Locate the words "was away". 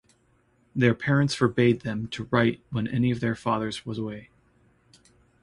3.85-4.31